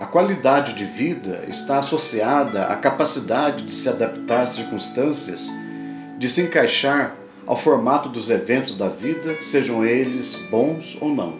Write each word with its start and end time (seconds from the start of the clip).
A 0.00 0.06
qualidade 0.06 0.72
de 0.72 0.86
vida 0.86 1.44
está 1.46 1.78
associada 1.78 2.64
à 2.64 2.76
capacidade 2.76 3.64
de 3.64 3.74
se 3.74 3.86
adaptar 3.86 4.44
às 4.44 4.50
circunstâncias, 4.50 5.52
de 6.18 6.26
se 6.26 6.40
encaixar 6.40 7.14
ao 7.46 7.54
formato 7.54 8.08
dos 8.08 8.30
eventos 8.30 8.74
da 8.74 8.88
vida, 8.88 9.36
sejam 9.42 9.84
eles 9.84 10.36
bons 10.50 10.96
ou 11.02 11.14
não. 11.14 11.34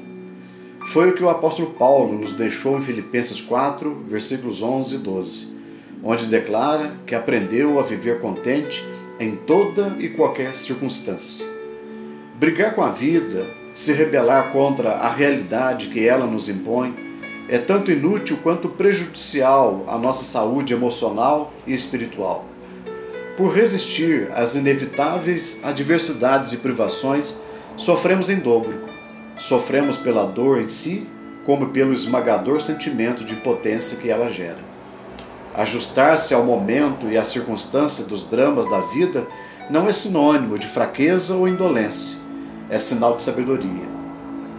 Foi 0.89 1.09
o 1.09 1.15
que 1.15 1.25
o 1.25 1.31
apóstolo 1.31 1.71
Paulo 1.71 2.19
nos 2.19 2.35
deixou 2.35 2.77
em 2.77 2.83
Filipenses 2.83 3.41
4, 3.41 4.05
versículos 4.07 4.61
11 4.61 4.97
e 4.97 4.99
12, 4.99 5.59
onde 6.05 6.27
declara 6.27 6.93
que 7.07 7.15
aprendeu 7.15 7.81
a 7.81 7.83
viver 7.83 8.21
contente 8.21 8.85
em 9.19 9.37
toda 9.37 9.97
e 9.99 10.11
qualquer 10.11 10.55
circunstância. 10.55 11.47
Brigar 12.35 12.75
com 12.75 12.83
a 12.83 12.91
vida, 12.91 13.47
se 13.75 13.95
rebelar 13.95 14.53
contra 14.53 14.93
a 14.93 15.11
realidade 15.11 15.89
que 15.89 16.07
ela 16.07 16.27
nos 16.27 16.47
impõe, 16.51 17.10
é 17.51 17.59
tanto 17.59 17.91
inútil 17.91 18.39
quanto 18.41 18.69
prejudicial 18.69 19.85
à 19.89 19.99
nossa 19.99 20.23
saúde 20.23 20.73
emocional 20.73 21.53
e 21.67 21.73
espiritual. 21.73 22.45
Por 23.37 23.53
resistir 23.53 24.31
às 24.33 24.55
inevitáveis 24.55 25.59
adversidades 25.65 26.53
e 26.53 26.59
privações, 26.59 27.41
sofremos 27.77 28.31
em 28.31 28.37
dobro. 28.37 28.85
Sofremos 29.37 29.97
pela 29.97 30.25
dor 30.25 30.61
em 30.61 30.69
si, 30.69 31.09
como 31.45 31.71
pelo 31.71 31.93
esmagador 31.93 32.61
sentimento 32.61 33.25
de 33.25 33.35
impotência 33.35 33.99
que 33.99 34.09
ela 34.09 34.29
gera. 34.29 34.59
Ajustar-se 35.53 36.33
ao 36.33 36.45
momento 36.45 37.09
e 37.09 37.19
à 37.19 37.25
circunstância 37.25 38.05
dos 38.05 38.23
dramas 38.23 38.71
da 38.71 38.79
vida 38.79 39.27
não 39.69 39.89
é 39.89 39.93
sinônimo 39.93 40.57
de 40.57 40.69
fraqueza 40.69 41.35
ou 41.35 41.49
indolência, 41.49 42.21
é 42.69 42.79
sinal 42.79 43.17
de 43.17 43.25
sabedoria. 43.25 43.91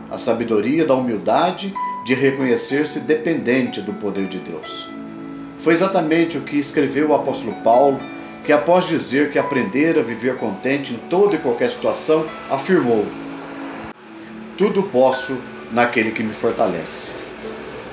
A 0.09 0.17
sabedoria 0.17 0.85
da 0.85 0.93
humildade 0.93 1.73
de 2.05 2.13
reconhecer-se 2.13 3.01
dependente 3.01 3.81
do 3.81 3.93
poder 3.93 4.27
de 4.27 4.39
Deus. 4.39 4.89
Foi 5.59 5.73
exatamente 5.73 6.37
o 6.37 6.41
que 6.41 6.57
escreveu 6.57 7.09
o 7.09 7.13
apóstolo 7.13 7.53
Paulo, 7.63 7.99
que 8.43 8.51
após 8.51 8.87
dizer 8.87 9.31
que 9.31 9.37
aprender 9.37 9.99
a 9.99 10.01
viver 10.01 10.37
contente 10.37 10.93
em 10.93 10.97
toda 11.09 11.35
e 11.35 11.39
qualquer 11.39 11.69
situação, 11.69 12.25
afirmou: 12.49 13.05
Tudo 14.57 14.83
posso 14.83 15.37
naquele 15.71 16.11
que 16.11 16.23
me 16.23 16.33
fortalece. 16.33 17.11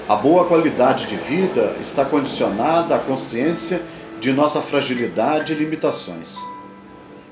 A 0.08 0.16
boa 0.16 0.46
qualidade 0.46 1.04
de 1.04 1.16
vida 1.16 1.76
está 1.80 2.02
condicionada 2.02 2.96
à 2.96 2.98
consciência 2.98 3.82
de 4.18 4.32
nossa 4.32 4.62
fragilidade 4.62 5.52
e 5.52 5.56
limitações. 5.56 6.38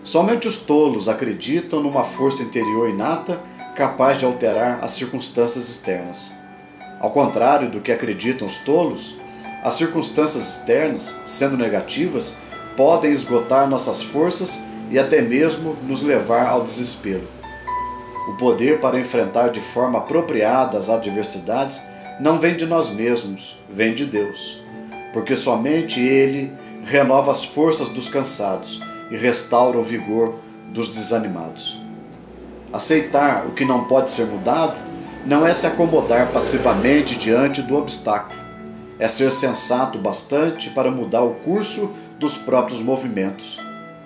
Somente 0.05 0.47
os 0.47 0.59
tolos 0.59 1.09
acreditam 1.09 1.83
numa 1.83 2.05
força 2.05 2.43
interior 2.43 2.91
inata 2.91 3.41
capaz 3.75 4.19
de 4.19 4.27
alterar 4.27 4.79
as 4.83 4.93
circunstâncias 4.93 5.69
externas. 5.69 6.33
Ao 7.01 7.11
contrário 7.11 7.71
do 7.71 7.81
que 7.81 7.93
acreditam 7.93 8.47
os 8.47 8.59
tolos, 8.59 9.19
as 9.63 9.75
circunstâncias 9.75 10.49
externas, 10.49 11.17
sendo 11.27 11.57
negativas, 11.57 12.37
podem 12.77 13.11
esgotar 13.11 13.69
nossas 13.69 14.03
forças 14.03 14.65
e 14.91 14.99
até 14.99 15.21
mesmo 15.21 15.77
nos 15.83 16.03
levar 16.03 16.47
ao 16.47 16.63
desespero. 16.63 17.29
O 18.29 18.35
poder 18.35 18.81
para 18.81 18.99
enfrentar 18.99 19.49
de 19.49 19.61
forma 19.61 19.99
apropriada 19.99 20.77
as 20.77 20.89
adversidades 20.89 21.83
não 22.21 22.39
vem 22.39 22.57
de 22.57 22.67
nós 22.67 22.89
mesmos, 22.89 23.57
vem 23.69 23.95
de 23.95 24.07
Deus, 24.07 24.63
porque 25.13 25.37
somente 25.37 26.01
Ele 26.01 26.53
renova 26.83 27.31
as 27.31 27.45
forças 27.45 27.89
dos 27.89 28.09
cansados 28.09 28.81
e 29.11 29.17
restaura 29.17 29.79
o 29.79 29.83
vigor 29.83 30.35
dos 30.73 30.89
desanimados. 30.89 31.81
Aceitar 32.73 33.47
o 33.47 33.53
que 33.53 33.65
não 33.65 33.85
pode 33.85 34.11
ser 34.11 34.27
mudado 34.27 34.86
não 35.27 35.45
é 35.45 35.53
se 35.53 35.67
acomodar 35.67 36.29
passivamente 36.29 37.17
diante 37.17 37.61
do 37.61 37.77
obstáculo, 37.77 38.41
é 38.97 39.09
ser 39.09 39.33
sensato 39.33 39.99
bastante 39.99 40.71
para 40.71 40.89
mudar 40.89 41.23
o 41.23 41.35
curso 41.35 41.93
dos 42.17 42.39
próprios 42.39 42.81
movimentos, 42.81 43.59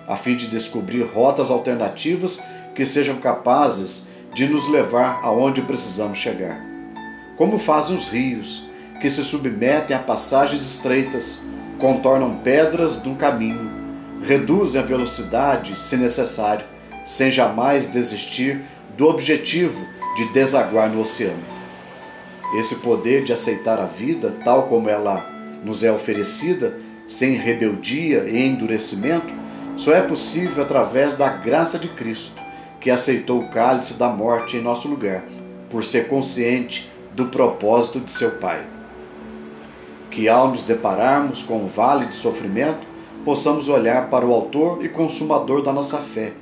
a 0.07 0.17
fim 0.17 0.35
de 0.35 0.47
descobrir 0.47 1.03
rotas 1.03 1.51
alternativas 1.51 2.41
que 2.73 2.87
sejam 2.87 3.17
capazes 3.17 4.07
de 4.33 4.47
nos 4.47 4.67
levar 4.67 5.19
aonde 5.21 5.61
precisamos 5.61 6.17
chegar. 6.17 6.59
Como 7.37 7.59
fazem 7.59 7.95
os 7.95 8.07
rios, 8.07 8.67
que 8.99 9.09
se 9.09 9.23
submetem 9.23 9.95
a 9.95 9.99
passagens 9.99 10.65
estreitas, 10.65 11.39
contornam 11.77 12.37
pedras 12.37 13.01
de 13.01 13.07
um 13.07 13.15
caminho, 13.15 13.69
reduzem 14.23 14.81
a 14.81 14.83
velocidade, 14.83 15.79
se 15.79 15.97
necessário, 15.97 16.65
sem 17.05 17.29
jamais 17.29 17.85
desistir 17.85 18.63
do 18.97 19.07
objetivo 19.07 19.85
de 20.15 20.25
desaguar 20.25 20.89
no 20.89 21.01
oceano. 21.01 21.43
Esse 22.53 22.75
poder 22.75 23.23
de 23.23 23.31
aceitar 23.31 23.79
a 23.79 23.85
vida 23.85 24.37
tal 24.43 24.63
como 24.63 24.89
ela 24.89 25.29
nos 25.63 25.83
é 25.83 25.91
oferecida, 25.91 26.77
sem 27.07 27.35
rebeldia 27.35 28.25
e 28.27 28.45
endurecimento, 28.45 29.33
só 29.75 29.93
é 29.93 30.01
possível 30.01 30.63
através 30.63 31.13
da 31.13 31.29
graça 31.29 31.79
de 31.79 31.87
Cristo, 31.89 32.41
que 32.79 32.91
aceitou 32.91 33.39
o 33.39 33.49
cálice 33.49 33.93
da 33.93 34.09
morte 34.09 34.57
em 34.57 34.61
nosso 34.61 34.87
lugar, 34.87 35.23
por 35.69 35.83
ser 35.83 36.07
consciente 36.07 36.91
do 37.13 37.27
propósito 37.27 37.99
de 37.99 38.11
seu 38.11 38.31
Pai. 38.31 38.65
Que 40.09 40.27
ao 40.27 40.49
nos 40.49 40.63
depararmos 40.63 41.43
com 41.43 41.55
o 41.55 41.65
um 41.65 41.67
vale 41.67 42.05
de 42.05 42.15
sofrimento, 42.15 42.85
possamos 43.23 43.69
olhar 43.69 44.09
para 44.09 44.25
o 44.25 44.33
Autor 44.33 44.83
e 44.83 44.89
Consumador 44.89 45.61
da 45.61 45.71
nossa 45.71 45.99
fé, 45.99 46.33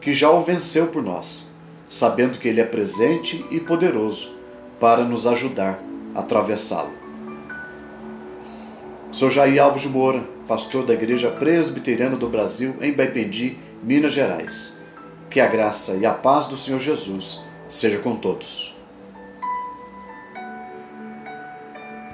que 0.00 0.12
já 0.12 0.30
o 0.30 0.40
venceu 0.40 0.86
por 0.88 1.02
nós 1.02 1.47
sabendo 1.88 2.38
que 2.38 2.48
Ele 2.48 2.60
é 2.60 2.64
presente 2.64 3.44
e 3.50 3.60
poderoso 3.60 4.32
para 4.78 5.02
nos 5.04 5.26
ajudar 5.26 5.82
a 6.14 6.20
atravessá-lo. 6.20 6.92
Sou 9.10 9.30
Jair 9.30 9.62
Alves 9.62 9.82
de 9.82 9.88
Moura, 9.88 10.22
pastor 10.46 10.84
da 10.84 10.92
Igreja 10.92 11.30
Presbiteriana 11.30 12.16
do 12.16 12.28
Brasil, 12.28 12.76
em 12.80 12.92
Baipendi, 12.92 13.56
Minas 13.82 14.12
Gerais. 14.12 14.78
Que 15.30 15.40
a 15.40 15.46
graça 15.46 15.94
e 15.96 16.04
a 16.04 16.12
paz 16.12 16.46
do 16.46 16.56
Senhor 16.56 16.78
Jesus 16.78 17.40
seja 17.68 17.98
com 17.98 18.16
todos. 18.16 18.77